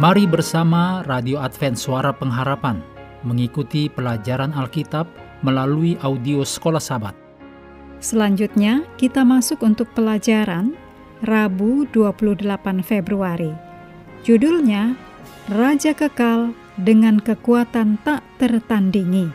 [0.00, 2.80] Mari bersama Radio Advent Suara Pengharapan
[3.20, 5.04] mengikuti pelajaran Alkitab
[5.44, 7.12] melalui audio Sekolah Sabat.
[8.00, 10.72] Selanjutnya, kita masuk untuk pelajaran
[11.20, 13.52] Rabu 28 Februari.
[14.24, 14.96] Judulnya,
[15.52, 19.28] Raja Kekal dengan Kekuatan Tak Tertandingi.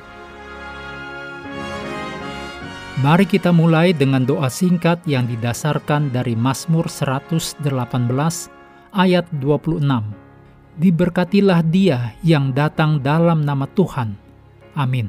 [3.06, 7.62] Mari kita mulai dengan doa singkat yang didasarkan dari Mazmur 118
[8.98, 10.25] ayat 26.
[10.76, 14.20] Diberkatilah dia yang datang dalam nama Tuhan.
[14.76, 15.08] Amin.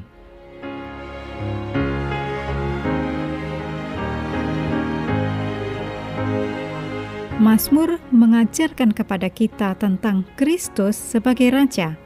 [7.37, 11.99] Mazmur mengajarkan kepada kita tentang Kristus sebagai Raja.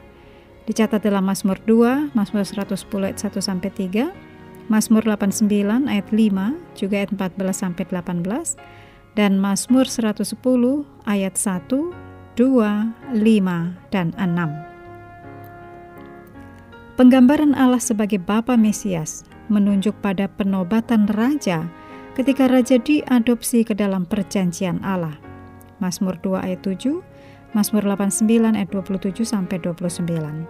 [0.66, 2.74] Dicatat dalam Mazmur 2, Mazmur 110
[3.06, 4.10] ayat 1 sampai 3,
[4.66, 8.58] Mazmur 89 ayat 5, juga ayat 14 sampai 18,
[9.14, 10.26] dan Mazmur 110
[11.06, 12.01] ayat 1,
[12.40, 16.96] 2, 5, dan 6.
[16.96, 21.68] Penggambaran Allah sebagai Bapa Mesias menunjuk pada penobatan Raja
[22.16, 25.20] ketika raja diadopsi ke dalam perjanjian Allah.
[25.80, 27.04] Mazmur 2 ayat 7,
[27.52, 30.48] Mazmur 89 ayat 27 sampai 29.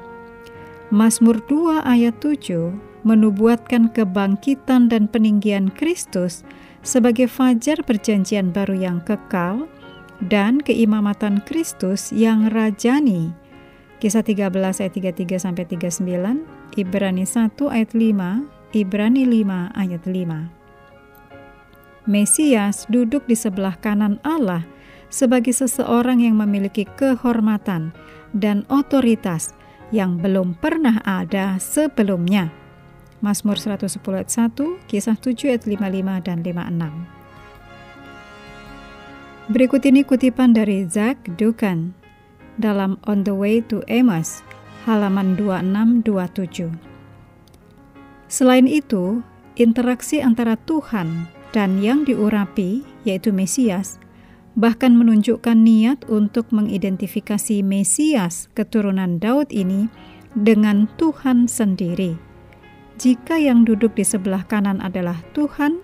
[0.94, 6.46] Mazmur 2 ayat 7 menubuatkan kebangkitan dan peninggian Kristus
[6.86, 9.67] sebagai fajar perjanjian baru yang kekal
[10.27, 13.34] dan keimamatan Kristus yang rajani.
[13.98, 16.42] Kisah 13 ayat 33 sampai 39,
[16.75, 22.11] Ibrani 1 ayat 5, Ibrani 5 ayat 5.
[22.11, 24.67] Mesias duduk di sebelah kanan Allah
[25.06, 27.95] sebagai seseorang yang memiliki kehormatan
[28.34, 29.55] dan otoritas
[29.95, 32.51] yang belum pernah ada sebelumnya.
[33.23, 37.22] Mazmur 110 ayat 1, kisah 7 ayat 55 dan 56.
[39.51, 41.91] Berikut ini kutipan dari Zach Dukan
[42.63, 44.39] dalam On the Way to Emmaus,
[44.86, 46.70] halaman 2627.
[48.31, 49.19] Selain itu,
[49.58, 53.98] interaksi antara Tuhan dan yang diurapi, yaitu Mesias,
[54.55, 59.91] bahkan menunjukkan niat untuk mengidentifikasi Mesias keturunan Daud ini
[60.39, 62.14] dengan Tuhan sendiri.
[62.95, 65.83] Jika yang duduk di sebelah kanan adalah Tuhan,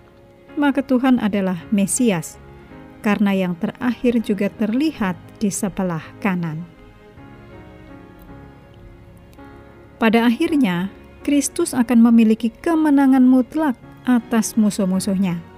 [0.55, 2.39] maka Tuhan adalah Mesias,
[2.99, 6.63] karena yang terakhir juga terlihat di sebelah kanan.
[9.99, 10.91] Pada akhirnya,
[11.23, 13.75] Kristus akan memiliki kemenangan mutlak
[14.07, 15.49] atas musuh-musuhnya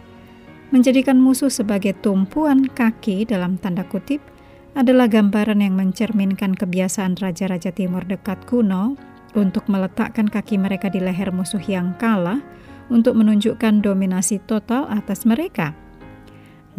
[0.72, 4.24] menjadikan musuh sebagai tumpuan kaki dalam tanda kutip
[4.72, 8.96] adalah gambaran yang mencerminkan kebiasaan raja-raja timur dekat kuno
[9.36, 12.40] untuk meletakkan kaki mereka di leher musuh yang kalah
[12.88, 15.76] untuk menunjukkan dominasi total atas mereka.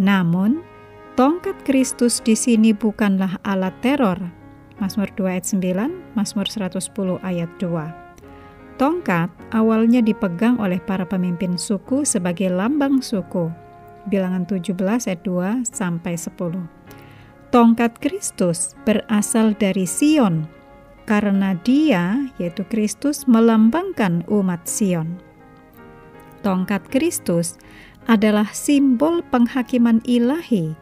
[0.01, 0.65] Namun,
[1.19, 4.21] tongkat Kristus di sini bukanlah alat teror.
[4.81, 8.03] Mazmur 2 ayat 9, Mazmur 110 ayat 2.
[8.81, 13.53] Tongkat awalnya dipegang oleh para pemimpin suku sebagai lambang suku
[14.11, 14.75] bilangan 17
[15.07, 16.67] ayat 2 sampai 10.
[17.53, 20.49] Tongkat Kristus berasal dari Sion
[21.05, 25.21] karena dia yaitu Kristus melambangkan umat Sion.
[26.43, 27.61] Tongkat Kristus
[28.11, 30.75] adalah simbol penghakiman ilahi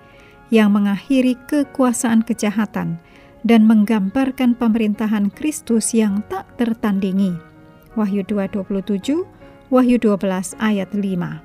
[0.51, 2.99] yang mengakhiri kekuasaan kejahatan
[3.47, 7.37] dan menggambarkan pemerintahan Kristus yang tak tertandingi.
[7.97, 9.25] Wahyu 2:27,
[9.73, 11.43] Wahyu 12 ayat 5.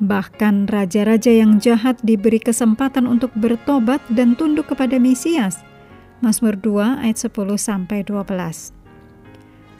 [0.00, 5.60] Bahkan raja-raja yang jahat diberi kesempatan untuk bertobat dan tunduk kepada Mesias.
[6.24, 8.72] Mazmur 2 ayat 10 sampai 12.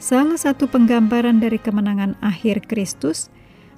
[0.01, 3.29] Salah satu penggambaran dari kemenangan akhir Kristus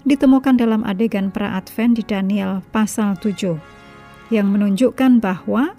[0.03, 3.55] ditemukan dalam adegan pra-advent di Daniel pasal 7
[4.31, 5.75] yang menunjukkan bahwa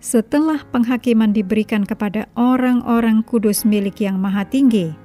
[0.00, 4.96] setelah penghakiman diberikan kepada orang-orang kudus milik yang maha tinggi,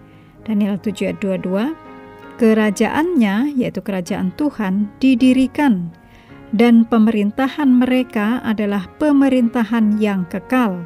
[0.48, 1.76] Daniel 7 ayat 22,
[2.36, 5.92] Kerajaannya, yaitu kerajaan Tuhan, didirikan
[6.56, 10.84] dan pemerintahan mereka adalah pemerintahan yang kekal.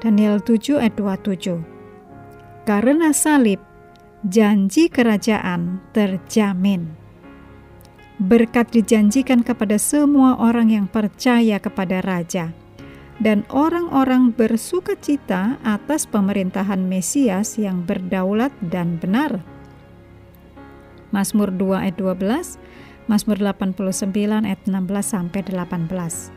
[0.00, 1.60] Daniel 7 ayat 27.
[2.64, 3.60] Karena salib,
[4.26, 6.90] janji kerajaan terjamin.
[8.18, 12.50] Berkat dijanjikan kepada semua orang yang percaya kepada raja
[13.22, 19.42] dan orang-orang bersuka cita atas pemerintahan Mesias yang berdaulat dan benar.
[21.14, 22.58] Mazmur 2 ayat 12,
[23.06, 24.10] Mazmur 89
[24.42, 24.74] ayat 16
[25.06, 26.34] sampai 18.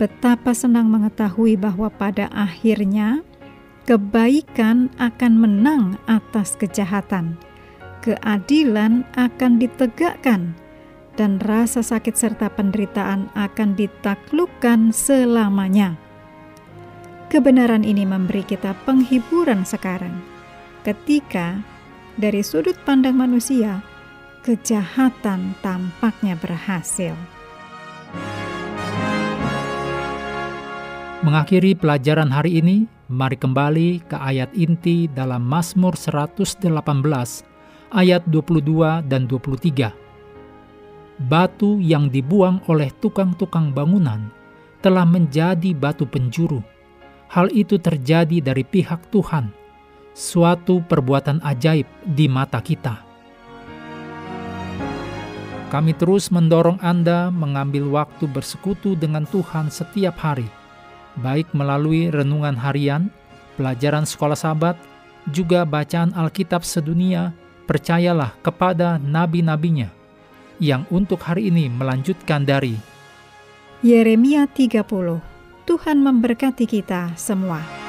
[0.00, 3.22] Betapa senang mengetahui bahwa pada akhirnya
[3.84, 7.36] kebaikan akan menang atas kejahatan.
[8.04, 10.52] Keadilan akan ditegakkan
[11.16, 15.96] dan rasa sakit serta penderitaan akan ditaklukkan selamanya.
[17.32, 20.20] Kebenaran ini memberi kita penghiburan sekarang,
[20.84, 21.58] ketika
[22.20, 23.80] dari sudut pandang manusia,
[24.44, 27.16] kejahatan tampaknya berhasil.
[31.24, 36.68] Mengakhiri pelajaran hari ini, mari kembali ke ayat inti dalam Mazmur 118
[37.96, 40.04] ayat 22 dan 23
[41.24, 44.28] batu yang dibuang oleh tukang-tukang bangunan
[44.84, 46.60] telah menjadi batu penjuru.
[47.32, 49.48] Hal itu terjadi dari pihak Tuhan,
[50.12, 53.00] suatu perbuatan ajaib di mata kita.
[55.72, 60.46] Kami terus mendorong Anda mengambil waktu bersekutu dengan Tuhan setiap hari,
[61.20, 63.12] baik melalui renungan harian,
[63.54, 64.76] pelajaran sekolah sahabat,
[65.30, 67.32] juga bacaan Alkitab sedunia,
[67.64, 69.88] percayalah kepada nabi-nabinya
[70.62, 72.78] yang untuk hari ini melanjutkan dari
[73.84, 74.80] Yeremia 30.
[75.64, 77.83] Tuhan memberkati kita semua.